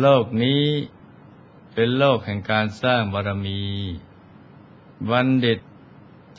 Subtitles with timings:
[0.00, 0.64] โลกนี้
[1.72, 3.62] เป็นโลกแห่งการสร้างบารมี
[5.10, 5.58] บัณฑิต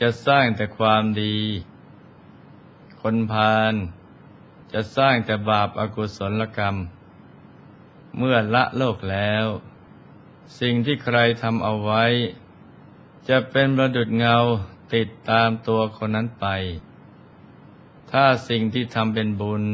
[0.00, 1.36] จะสร้างแต่ความดี
[3.00, 3.74] คนพาล
[4.72, 6.76] จะสร้างแต่บาปอากุศลกรรม
[8.16, 9.46] เมื่อละโลกแล้ว
[10.60, 12.04] สิ่งที่ใครทำเอาไว้
[13.28, 14.36] จะเป็นประดุดเงา
[14.94, 16.46] ติดตามตัวคนนั้นไป
[18.10, 19.64] ถ้าสิ่งที่ทำเป็นบุญ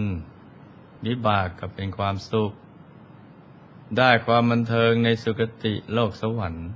[1.07, 2.53] วิบากก็เป็นความสุข
[3.99, 6.69] ได้ความบันเทิงในสุคติโลกสวรรค์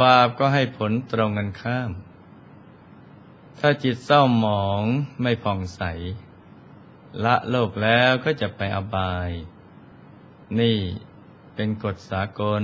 [0.00, 1.90] บาปก็ให้ผลตรงกันข้าม
[3.58, 4.82] ถ้าจิตเศร้าหมอง
[5.22, 5.82] ไม่ผ่องใส
[7.24, 9.30] ละโลกแล้วก็จะไปอบาย
[10.60, 10.78] นี่
[11.54, 12.62] เป็นกฎสากล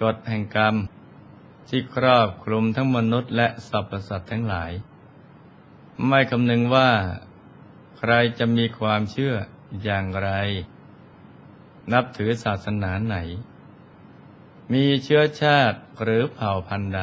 [0.00, 0.74] กฎแห่งกรรม
[1.68, 4.72] ที่ครอบคลุมทั้งมนุษย์และสรรพสัตว์ทั้งหลาย
[6.06, 6.90] ไม่คำนึงว่า
[7.98, 9.34] ใครจะมีความเชื่อ
[9.82, 10.30] อย่างไร
[11.92, 13.16] นับถือศาสนาไหน
[14.72, 17.02] มีเชื้อชาติหรือเผ่าพันธุ์ใด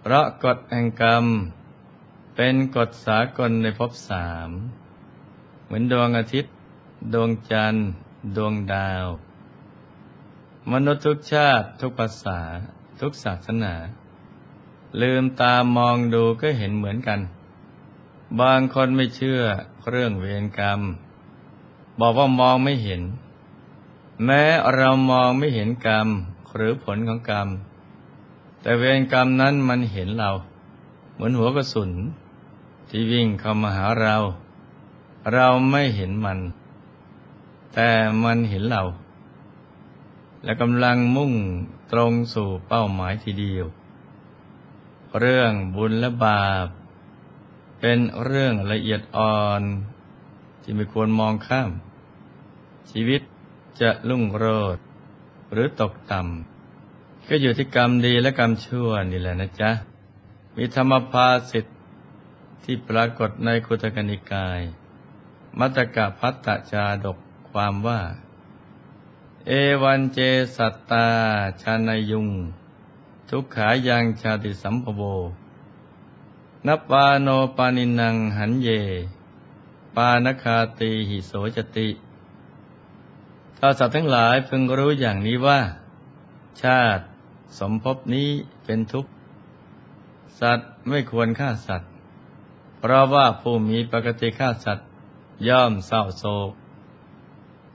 [0.00, 1.24] เพราะกฎแห่งกรรม
[2.36, 4.50] เป็นกฎสากลในภพสาม
[5.64, 6.54] เหมือนดวงอาทิตย์
[7.14, 7.88] ดวงจันทร์
[8.36, 9.06] ดวงดาว
[10.72, 12.40] มนุษย์ทุกชาติทุกภาษา
[13.00, 13.74] ทุกศาสนา
[15.02, 17.20] ลืมตามองดูก็เห็นเหมือนกัน
[18.40, 19.40] บางคนไม่เชื่อ
[19.90, 20.80] เรื่องเวรกรรม
[22.00, 23.02] บอกว่ามองไม่เห็น
[24.24, 24.42] แม้
[24.74, 26.08] เรามองไม่เห็นกรรม
[26.54, 27.48] หรือผลของกรรม
[28.62, 30.30] แต่เวรกรรมนั้นมันเห็นเรา
[31.12, 31.90] เหมือนหัวกระสุน
[32.88, 34.16] ที่วิ่งเข้ามาหาเรา
[35.32, 36.38] เราไม่เห็นมัน
[37.74, 37.90] แต่
[38.24, 38.82] มันเห็นเรา
[40.44, 41.32] และกำลังมุ่ง
[41.92, 43.66] ตรงสู่เป้าหมายทีเดียว
[45.18, 46.66] เรื่องบุญและบาป
[47.80, 49.62] เป็นเรื่องละเอียดอ่อน
[50.62, 51.70] ที่ไม่ควรมองข้าม
[52.90, 53.22] ชีวิต
[53.80, 54.78] จะลุ่งโรด
[55.52, 59.70] หรือตกต่ำก็อยู่ที่กรรมดีและกรรมชั่วนี่แหละนะจ๊ะ
[60.56, 61.76] มีธรรมภาสิทธิ์
[62.64, 64.60] ที่ปรากฏในคุตกนิกาย
[65.58, 67.18] มัตตกะพัตตจาดก
[67.50, 68.00] ความว่า
[69.46, 69.50] เอ
[69.82, 70.18] วันเจ
[70.56, 71.06] สัตตา
[71.62, 72.28] ชานายุง
[73.28, 75.02] ทุกขายังชาติสัมภโว
[76.66, 78.68] นัปปาโนปานินังหันเย
[79.94, 81.88] ปานคาตีหิโสจติ
[83.58, 85.60] ถ้าสัตว์ทั้งหลายพึงรู้อย่างนี้ว่า
[86.62, 87.04] ชาติ
[87.58, 88.30] สมภพนี้
[88.64, 89.10] เป็นทุกข์
[90.40, 91.90] สัตว์ไม่ควรฆ่าสัตว์
[92.78, 94.88] เพราะว่าผู้มีปกติฆ่าสัตว์
[95.48, 96.52] ย่อมเศร้าโศก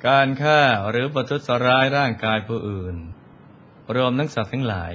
[0.07, 2.95] การฆ่าหรือประทุษร้ายร่างกายผู้อื่น
[3.95, 4.93] รวมทั้งสัตว์ทั้งหลาย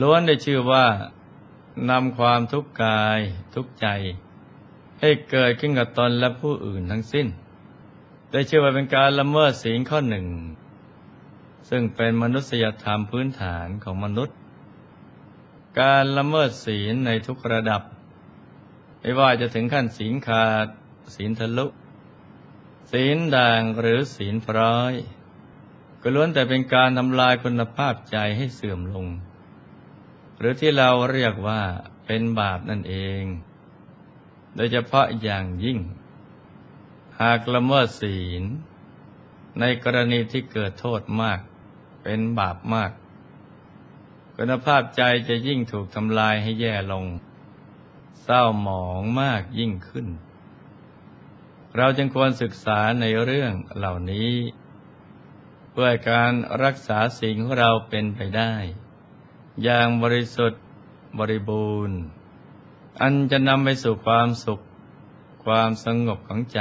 [0.00, 0.86] ล้วนได้ชื่อว่า
[1.90, 3.18] นำความทุกข์กาย
[3.54, 3.86] ทุกข์ใจ
[5.00, 7.26] ให้เกิดขึ้นกับตนและผู้อื่นทั้งสิ้น
[8.30, 10.26] ได้ชื่อว่าเป็นการละเมิดศีลข้อหนึ่ง
[11.68, 14.36] ซึ่งเป็นมนุษยธรรมพื้นฐานของมนุษย์
[15.80, 17.82] การละเมิดศีลในทุกระดับ
[19.00, 20.66] ไม่ว่าจะถึงขั้นศีลขาด
[21.14, 21.66] ศีลทะลุ
[22.92, 24.94] ศีลด่างหรือศีลพร้อย
[26.02, 29.06] ก็ล้วนแต่เป็นการทำลายคุณภาพใจให้เสื่อมลง
[30.38, 31.62] หรือที่เราเรียกว่า
[32.06, 33.22] เป็นบาปนั่นเอง
[34.56, 35.78] โดยเฉพาะอย่างยิ่ง
[37.22, 38.42] หากละเมิดศีล
[39.60, 41.40] ในกรณีที่เกิดโทษมาก
[42.02, 42.92] เป็นบาปมาก
[44.36, 47.06] คุณภาพใจจะยิ่งถูกทำลายให้แย่ลง
[48.22, 50.06] เศร้าหมองมากยิ่งขึ้น
[51.76, 54.32] เราจึงควรศึกษาในเรื่องเหล่านี้
[55.70, 56.32] เพื่อการ
[56.64, 58.54] รักษาสิ่งของเราเป็นไปได้
[59.62, 60.62] อย่างบริสุทธิ์
[61.18, 61.98] บริบูรณ์
[63.00, 64.60] อันจะนำไปสู่ความสุข
[65.44, 66.60] ความสงบของใจ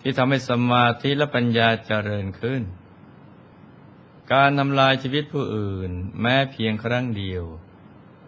[0.00, 2.62] ที่ทำให้สมาธิและปัญญาเจริญขึ้น
[4.32, 5.90] การทำลายชีวิตผู้อื่น
[6.20, 7.44] แม้เพียงครั้งเดียว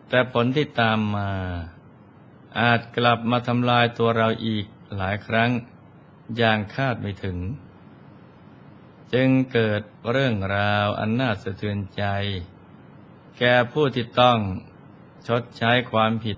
[0.08, 1.32] แต่ผลที่ตามมา
[2.61, 5.50] อาจกลับมาทำลายตัวเราอีกหลายครั้ง
[6.37, 7.38] อย่างคาดไม่ถึง
[9.12, 12.05] จึงเกิดเรื่องราวอันน่าสะเทือนใจ
[13.38, 14.38] แก่ผู้ที่ต้อง
[15.26, 16.37] ชดใช้ความผิด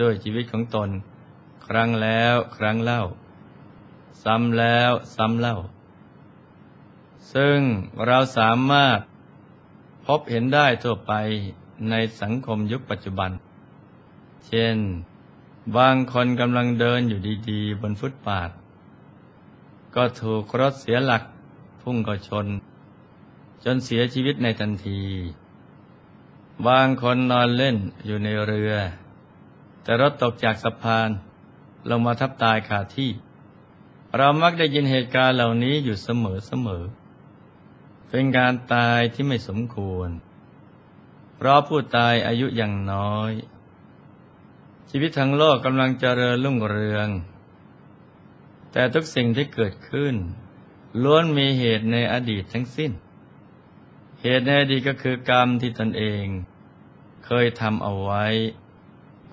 [0.00, 0.90] ด้วยชีวิตของตน
[1.66, 3.02] ครั้งแล้วครั้งเล่า
[4.24, 5.56] ซ้ำแล้วซ้ำเล่า
[7.32, 7.58] ซึ่ง
[8.06, 8.98] เราสามารถ
[10.06, 11.12] พบเห็นได้ทั่วไป
[11.90, 13.30] ในสังคมยุคปัจจุบัน
[14.46, 14.76] เช่น
[15.76, 17.20] บางคนกำลังเดินอยู่
[17.50, 18.50] ดีๆ บนฟุตบาท
[19.94, 21.22] ก็ถูกรถเสียหลัก
[21.82, 22.46] พุ่งเข้าชน
[23.64, 25.00] จนเสียชีวิตในทันที
[26.68, 27.76] บางคนนอนเล่น
[28.06, 28.74] อยู่ในเรือ
[29.82, 31.08] แต่รถตกจากสะพาน
[31.90, 33.10] ลงมาทับตายขาดที่
[34.16, 36.84] เรามักได้ยินเหตุการณ์เหล่านี้อยู่เสมอเสมอ
[38.08, 40.10] เป็นการตายที่ไม่สมควร
[41.36, 43.32] เพราะผู้ตายอายุยังน้อย
[44.90, 47.08] ชีวิตทั้งโลกกำลังเจริญรุ่งเรือง
[48.72, 50.14] แต่ทุกสิ่งที่เกิดขึ้น
[51.02, 52.92] ล้วนมีเหตุในอดีตทั้งสิ้น
[54.22, 56.24] เหตุในอดีตก็คือกรรมที่ตนเอง
[57.26, 58.26] เคยทำเอาไว้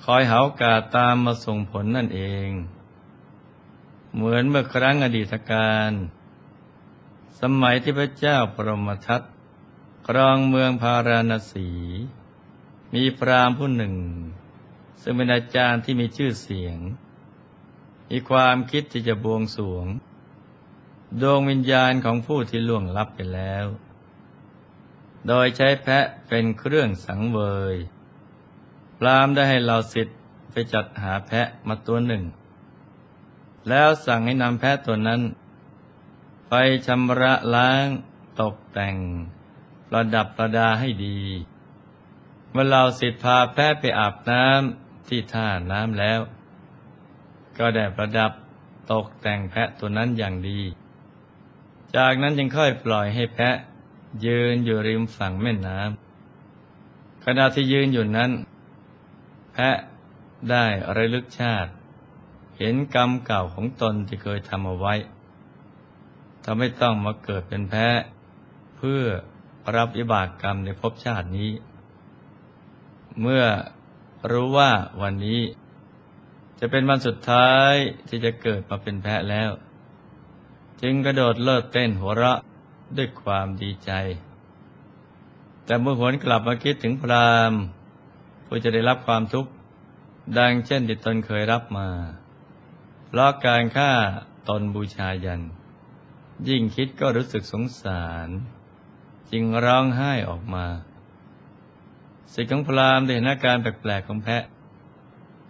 [0.03, 2.49] คอยเหากาตามมาส่งผลนั่นเอง
[4.19, 5.91] เหมือนเมื่อครั้งอดีตการ
[7.41, 9.21] สมัยที่พระเจ้าปรมทัต
[10.07, 11.69] ครองเมืองพาราณสี
[12.93, 13.95] มีพราหมณ์ผู้หนึ่ง
[15.01, 16.77] ซึ่งเป็นอาจารย์ที่มีชื่อเสียง
[18.09, 19.85] มีความคิดที่จะบวงสวง
[21.21, 23.65] ดวงวิญญาณของผู้ที่ล่วงลับไปแล้ว
[25.27, 27.39] โดยใช้แพะเป็นเครื่องสังเว
[27.73, 27.75] ย
[28.97, 30.17] พรามได้ให้เราสิทธิ์
[30.51, 32.25] ไปจัดหาแพะมาตัวหนึ่ง
[33.69, 35.21] แล้วสั่งให้นำแพะตัวนั้น
[36.49, 36.53] ไป
[36.87, 37.85] ชำระล้าง
[38.41, 38.95] ตกแต่ง
[39.89, 41.19] ประดับประดาให้ดี
[42.51, 46.19] เมื่อเราสิทธิพาแพะไปอาบน้ำที่ท่าน้ำแล้ว
[47.57, 48.31] ก็ได้ประดับ
[48.91, 50.61] ตกแต่งแพะตัวนั้นอย่างดี
[51.95, 53.55] จากนั้นจึงค่อยปล่อยให้แพะ
[54.25, 58.31] ยืนอยู่ริมฝั่งแม่น้ำขณะที่ยืนอยู่นั้น
[59.53, 59.77] แพะ
[60.49, 60.65] ได้
[60.95, 61.71] ระลึกชาติ
[62.57, 64.93] เห็นกรรมเก่าของตนที่เคยทำเอาไว้
[66.45, 67.87] ทำให้ต้องมาเกิดเป็นแพ้
[68.77, 69.01] เพื่อ
[69.75, 71.51] รับวิบากกรรมในภพชาตินี้
[73.21, 73.43] เมื่อ
[74.31, 74.71] รู้ว่า
[75.01, 75.41] วันนี้
[76.59, 77.73] จะเป็นวันสุดท้าย
[78.07, 79.51] ที่จะเกิดมาเป็นแพะแล้ว
[80.81, 82.39] จึงกระโดดเลิศเต้นหัวเราะ
[82.97, 83.91] ด้วยความดีใจ
[85.65, 87.53] แต่เมื่อหวนกลับมาคิดถึงพราม
[88.45, 89.51] ผู้จะได้รับความทุกข์
[90.37, 91.87] ดังเช่นที่ตนเคยรับมา
[93.07, 93.91] เพราะการฆ่า
[94.49, 95.41] ตนบูชายัน
[96.47, 98.29] ยิ่งคิดก็รู้สึกสงสาร
[99.31, 100.65] จึงร้องไห้ออกมา
[102.33, 104.43] สิทธิของพราหมได้เห็นอาการแปลกๆของแพะ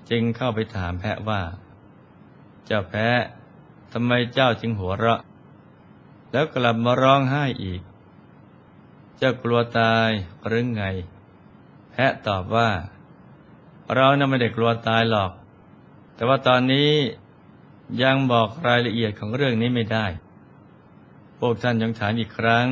[0.10, 1.42] จึงเข้าไปถามแพะว่า
[2.66, 3.22] เจ้าแพะ
[3.94, 5.22] ทำไมเจ้าจึงหัวเราะ
[6.32, 7.82] แล้วกลับมาร้องไห้อีก
[9.18, 10.10] เจ้ากลัวตาย
[10.48, 10.84] หรือไง
[11.92, 12.70] แพะตอบว่า
[13.96, 15.32] เราน่ะไม่ได้กลัวตายหรอก
[16.16, 16.92] แต่ว่าตอนนี้
[18.04, 20.06] ยังบอกรายละเอียดของเรื่องนี้ไม่ได้
[21.40, 22.68] พวกท่านยังถามอีกครั้ง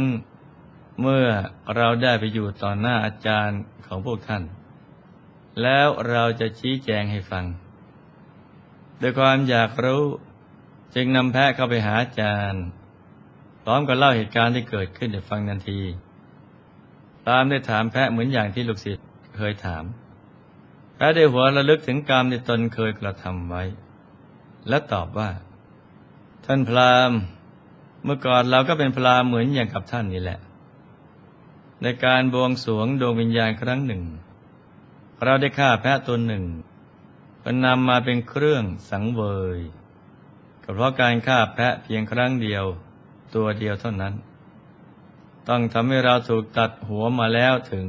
[1.01, 1.27] เมื่อ
[1.75, 4.43] เราได้ไปอยู่ต่อหน้าอาจารย์ของพวกท่าน
[5.61, 7.45] แล้วเราจะชี้แจงให้ฟัง
[8.99, 10.03] โดยความอยากรู้
[10.95, 12.63] จึงนำแพะเข้าไปหาอาจารย์
[13.63, 15.81] พร้อมกับเล่าเหตุการณ์ที่เกิดขึ้นให้ฟังทันที
[17.27, 19.05] ตามได้ถามแพะเหมือนอย่างที่ลูกศิษย์
[19.37, 19.83] เคยถาม
[20.95, 23.63] แพะได้หัวระลึกถึงกรรมที่ตนเคยกระทำไว้
[24.69, 25.29] และตอบว่า
[26.45, 27.19] ท่านพราหมณ์
[28.03, 30.39] เมื่อก่อนเราก็เป็นพราหมณ์เหมือนอย่างกับท่านนี่แหละ
[31.81, 34.03] ในการบวงสรวงดวงวิญญาณครั้งหนึ่ง
[35.23, 36.45] เราได้ฆ่าแพะตัวหนึ่ง
[37.43, 39.21] ก็นำมาเป็นเครื่องสังเว
[39.57, 39.59] ย
[40.63, 42.65] ก็เพราะการฆ่าแพะเพียงครั้งเดียว
[43.35, 44.13] ตัวเดียวเท่านั้น
[45.49, 47.87] ต้องทำให้เราถูกตัดหัวมาแล้วถึง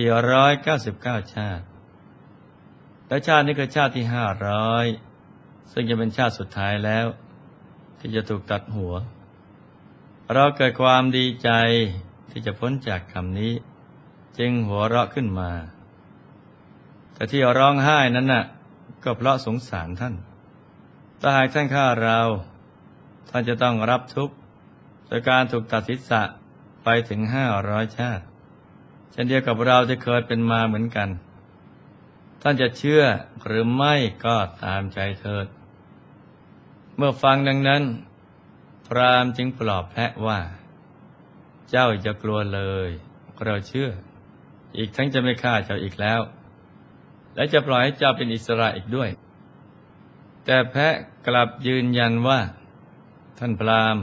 [0.00, 1.64] 499 ชาติ
[3.08, 4.86] และชาตินี้คือชาติที่ห้าร้อย
[5.72, 7.06] ซึ่งจะเป็นชาติสุดท้ายแล้ว
[7.98, 8.94] ที่จะถูกตัดหัว
[10.34, 11.50] เราเกิดความดีใจ
[12.30, 13.52] ที่จะพ้นจากคำนี้
[14.38, 15.50] จึงหัวเราะขึ้นมา
[17.14, 18.44] แต่ที่ร้องไห้นั้นน่ะ
[19.04, 20.14] ก็เพราะสงสารท่าน
[21.20, 22.20] ถ้าหากท่านฆ่าเรา
[23.30, 24.34] ท่านจะต้องรับทุกข์
[25.06, 26.22] โดยการถูกตัดศีรษะ
[26.84, 28.24] ไปถึงห้าร้อยชาติ
[29.12, 31.08] เช่นเดียวกับเราที่เคยเป็นมาเหมือนกัน
[32.46, 33.02] ท่านจะเชื่อ
[33.46, 35.46] หรือไม่ก็ตามใจเถิด
[36.96, 37.82] เมื่อฟังดังนั้น
[38.86, 40.40] พรามจึงปลอบแพะว่า
[41.70, 42.90] เจ้าจะกลัวเลย
[43.44, 43.90] เราเชื่อ
[44.76, 46.20] อีกทั้งจะไม่ฆ่าเจ้าอีกแล้ว
[47.34, 49.10] และจะปล่อยให้เจ้าเป็นอิสระอีกด้วย
[50.44, 50.94] แต่แพะ
[51.26, 52.40] กลับยืนยันว่า
[53.38, 53.96] ท่านพราม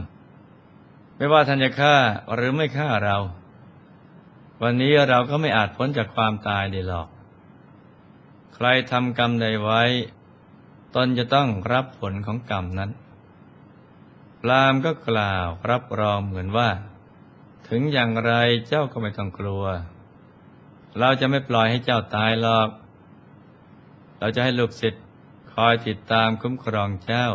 [1.18, 1.96] ไม่ว่าท่านจะฆ่า
[2.34, 3.18] หรือไม่ฆ่าเรา
[4.62, 7.10] วันนี้เราก็ไม่อาจพ้นจากความตายได้หรอก
[8.56, 9.84] ใครทำกรรมใดไว้
[10.96, 12.92] ตนจะต้องรับผลของกรรมนั้น
[14.40, 16.70] พรามก็กล่าวรับรองเหมือนว่า
[17.70, 18.34] ถึงอย่างไร
[18.68, 19.64] เจ้าก็ไม่ต้องกลัว
[21.00, 22.70] เราจะไม่ปล่อยให้เจ้าตายหรอก
[24.20, 25.04] เราจะให้ลูกศิษย์
[25.54, 27.28] คอยติดตามคุ้มครองเจ้า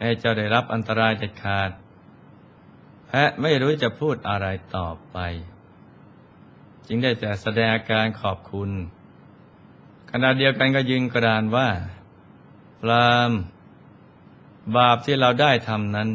[0.00, 1.70] ให้เจ้าได้รับอันตรายเด็ดขาด
[3.06, 5.16] แพะไม่รู้จะพูดอะไรต่อไป
[6.86, 8.70] จึงได้แต่แสดงอาการขอบคุณ
[10.10, 11.68] ขณะเดียวกันก็ยืนกรานว่า
[12.80, 13.30] พราม
[14.76, 16.08] บาปที่เราได้ทำนั้น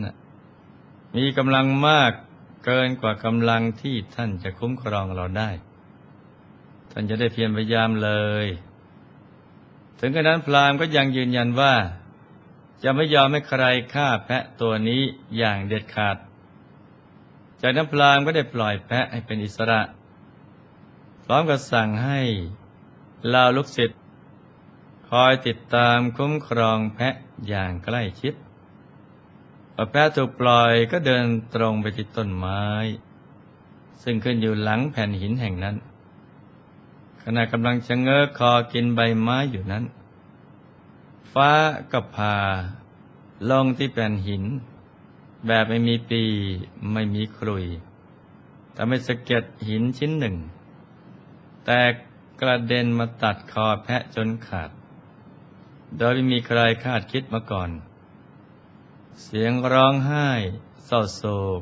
[1.16, 2.12] มีกำลังมาก
[2.66, 5.50] เกินกว่ากำลังที่ท่านจะคุ้มครองเราได้
[6.92, 8.12] ท่านจะได้เพียรพยายามเล
[8.44, 8.46] ย
[10.00, 11.76] ถึงกระนั้นพรามก็ยังยืนยันว่า
[12.84, 13.64] จะไม่ยอมให้ใคร
[13.94, 15.02] ฆ่าแพะตัวนี้
[15.38, 16.18] อย่างเด็ดขาด
[17.62, 19.82] จากนั้นพรามก็ได้ปล่อยแพะให้เป็นอิสระ
[21.24, 22.22] พร้อมกับสั่งให้
[22.67, 22.67] เห
[23.34, 24.00] ล่าลูกศิษย์
[25.10, 27.16] คอยติดตามคุ้มครองแพะ
[27.48, 28.34] อย่างใกล้ชิด
[29.74, 32.64] พอแพะถูกปล่อยก็เดินตรงไปที่ต้นไม้
[34.04, 35.76] ซึ่งขึ้นอยู่หลังแผ่นหินแห่งนั้น
[37.24, 39.84] ขณะกำลังชะเง้อคอกินใบไม้อยู่นั้น
[41.34, 41.52] ฟ้า
[41.92, 42.36] ก็พา
[43.50, 44.44] ลงที่แผ่นหิน
[45.48, 46.24] แบบไม่มีปี
[46.94, 47.66] ไม่มีครุย
[48.74, 50.36] แต่ไม่สะเก็ดหินชิ้นหนึ่ง
[51.66, 52.07] แต่ก
[52.42, 54.70] กระเด็นมาตัดคอแพะจนขาด
[55.98, 57.70] โดยไม่มีใครคาดคิดมาก่อน
[59.24, 60.30] เสียงร้องไห้
[60.86, 61.24] เศร้าโศ
[61.60, 61.62] ก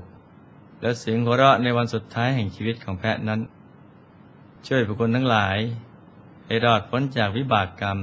[0.82, 3.41] และเสียงหัวเราะในวันสุดท้ายแห่งชีวิตของแพะนั้น
[4.67, 5.58] ช่วยผู้คนทั้งหลาย
[6.46, 8.00] ให้รอดพ้นจากวิบากกรรม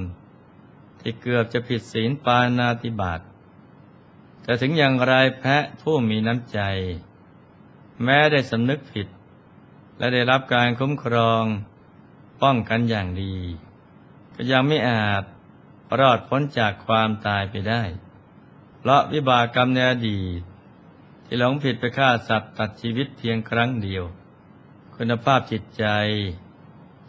[1.00, 3.20] ที่เกือบจะผิดศีลปานาติบาต
[4.42, 6.60] แต่ถึงอย่างไรแพะผู้มีน้ำใจ
[8.04, 9.06] แม้ได้สำนึกผิด
[9.98, 11.44] และได้รับการคุ้มครอง
[12.42, 13.34] ป้องกันอย่างดี
[14.34, 15.24] ก็ยังไม่อาจ
[15.98, 17.82] รอดพ้นจากความตายไปได้
[18.78, 20.40] เพราะวิบากกรรมในอดีต
[21.24, 24.04] ที่หลงผิดไปฆ่าสัตว์ตัดชีวิตเพียงครั้งเดียว
[24.96, 25.84] คุณภาพจิตใจ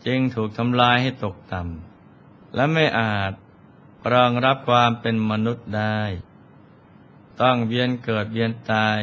[0.05, 3.33] จึงถูกทำลายให้ตกต่ำและไม่อาจ
[4.13, 5.99] รองรับความเป็นมนุษย์ได้
[7.41, 8.99] ต้องเวียนเกิดเวียนตาย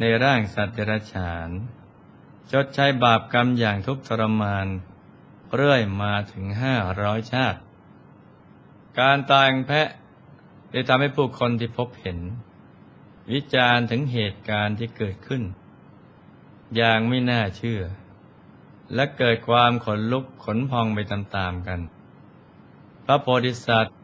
[0.00, 1.50] ในร่างสัตว์เดรัจฉาน
[2.50, 4.66] ชดใช้บาปกรรมอย่างทุกข์ทรมาน
[5.54, 7.60] เรื่อยมาถึงห้าร้อยชาติ
[9.00, 9.88] การตายของแพะ
[10.70, 12.18] ได้ทำให้ผู้คนที่พบเห็น
[13.32, 15.42] วิจารณ์ถึงเหตุการณ์ที่เกิดขึ้น
[16.76, 17.82] อย่างไม่น่าเชื่อ
[18.94, 21.80] และเกิดความขนลุกขนพองไปตามๆกัน
[23.04, 23.96] พระโพธิสัตว์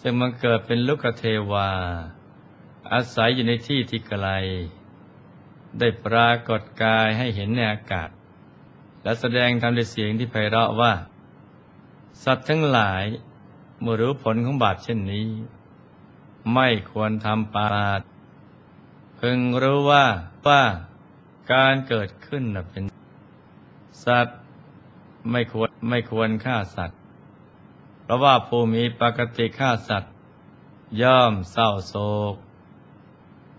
[0.00, 1.70] ซึ่งมันเกิดเป็นลูกเทวา
[2.92, 4.28] อาศัยอยู่ในที่ที่ไกล
[5.78, 8.08] ได้ปรากฏกายให้เห็นในอากาศ
[9.04, 10.92] และแสดงทำด้วยเสียงที่ไพเราะว่า
[12.24, 13.04] สัตว์ทั้งหลาย
[13.80, 15.28] เมื่อรู้ผลของบาปเช่นนี้
[16.54, 17.90] ไม่ควรทำปารา
[19.20, 20.04] พึงรู้ว่า
[20.46, 20.62] ว่า
[21.52, 22.84] การเกิดขึ้นเป็น
[24.04, 24.38] สัตว์
[25.30, 26.98] ไม่ควรไม่ควรฆ่าสัตว์
[28.02, 30.12] เพราะว่าผู้มีปกติฆ่าสัตว์
[31.02, 31.94] ย่อมเศร้าโศ
[32.32, 32.34] ก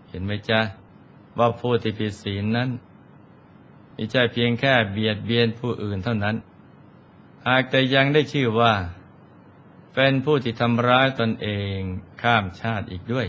[0.09, 0.61] เห็นไหมจ๊ะ
[1.37, 2.69] ว่าผู้ที่ผิดศีลนั้น
[3.95, 6.35] ม่ใช่เพียงแค่เบียดเบียนผู้อื่นเท่านั้น
[7.47, 8.73] หากแต่ยังได้ชื่อว่า
[9.93, 11.47] เป็นผู้ที่ทำร้ายตนเอ
[11.77, 11.79] ง
[12.21, 13.27] ข้ามชาติอีกด้วย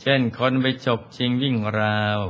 [0.00, 2.20] เช่นคนไปฉกชิงวิ่งราว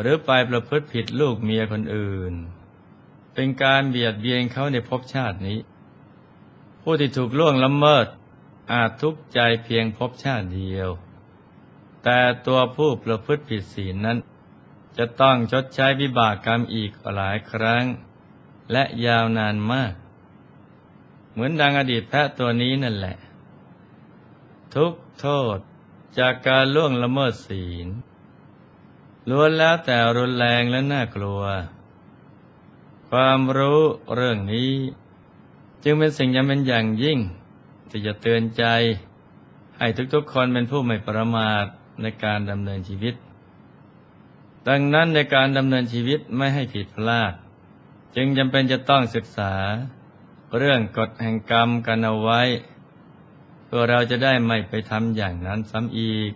[0.00, 2.34] หรือไปประพฤติผิดลูกเมียคนอื่น
[3.34, 5.58] เป็นการเบียดเบียนเขาในภพชาตินี้
[6.82, 8.06] ผู้ที่ถูกล่วงละเมิด
[8.72, 10.88] อาจทุกข์ใจเพียงภพชาติเดียว
[12.04, 14.18] แต่ตัวผู้ประพฤติผิดศีลนั้น
[14.98, 17.84] จะต้องชดใช้วิบากกรรมอีกหลายครั้ง
[18.72, 19.94] และยาวนานมาก
[21.32, 23.16] เหมือนดังอดีตแพะตัวนี้นั่นแหละ
[24.74, 25.58] ทุกโทษ
[26.18, 27.88] จากการล่วงละเมิดศีล
[29.28, 31.42] ล้วนแล้วแต่รุนแรงและน่ากลัว
[33.10, 33.80] ความรู้
[34.14, 34.72] เรื่องนี้
[35.84, 37.18] จึงเป็นสิ่งจำเป็นอย่างยิ่ง
[37.90, 38.64] ที่จะเตือนใจ
[39.78, 41.64] ให้ทุกๆคนเป็นผู้ไม่ประมาท
[42.02, 43.14] ในการดำเนินชีวิต
[44.68, 47.32] ดังนั้นในการดำเนินชีวิตไม่ให้ผิดพลาด
[48.16, 49.54] จึงจำเป็นจะต้องศึกษา
[50.56, 52.40] เรื่องกฎแห่งกรรมกันเอาไว้
[53.66, 56.32] เพื่อเราจะได้ไม่ไปทำอย่างนั้นซ้ำอีก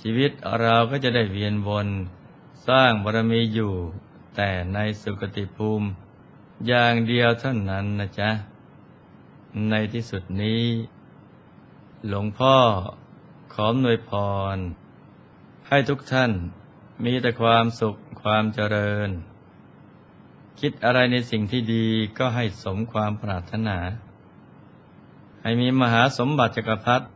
[0.00, 0.30] ชีวิต
[0.62, 1.88] เราก็จะได้เวียนวน
[2.68, 3.72] สร้างบารมีอยู่
[4.36, 5.88] แต่ในสุคติภูมิ
[6.66, 8.30] อย่างเดียวเท่านั้นนะจ๊ะ
[9.70, 10.62] ในที่สุดนี้
[12.08, 12.56] หลวงพ่อ
[13.52, 14.10] ขอหน่วยพ
[14.54, 14.56] ร
[15.68, 16.32] ให้ทุกท่าน
[17.04, 19.10] มีแต่ความสุขความเจริญ
[20.60, 21.86] คิดอะไรในสิ่งที่ดี
[22.18, 23.78] ก็ให้สมความปรารถนา
[25.42, 27.06] ให้มีมหาสมบัติจักรพรรดิ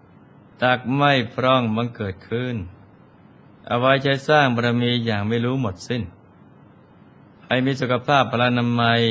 [0.62, 2.56] ตักไม่พร่องบังเกิดขึ้น
[3.66, 6.02] เอาไว้ใช้สร้างบารมีอย่างไม่รู้หมดสิ้น
[7.46, 9.02] ให้มีสุขภาพพลานามัย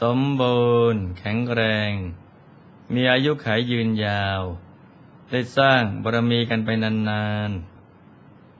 [0.00, 1.92] สมบูรณ์แข็งแรง
[2.94, 4.42] มีอายุขัยยืนยาว
[5.30, 7.69] ได้สร้างบารมีกันไปนานๆ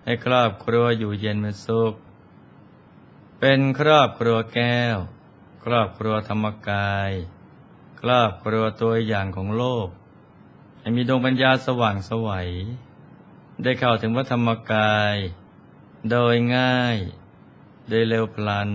[0.05, 1.95] ให้ครอบครัวอยู่เย็นเป็นสุข
[3.39, 4.97] เป็นครอบครัวแก้ว
[5.65, 7.11] ครอบครัวธรรมกาย
[8.01, 9.89] ครอบครัวตัวอย่างของโลก
[10.81, 12.51] ให้มีดวงปัญญาสว่างสวัย
[13.63, 15.17] ได้เข้าถึงพระธรรมกาย
[16.11, 16.97] โดยง่าย
[17.89, 18.71] โดยเร็วพลัน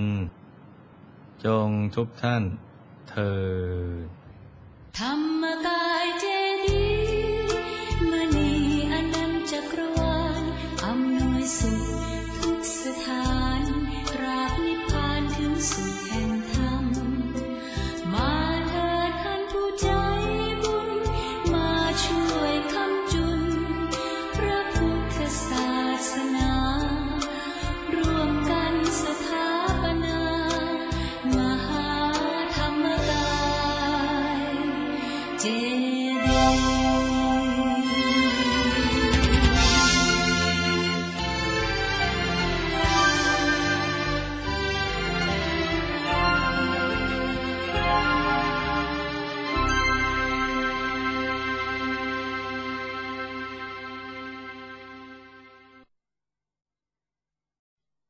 [1.45, 2.43] จงทุกท่าน
[3.09, 3.45] เธอ
[4.99, 16.04] ธรรมกายเจา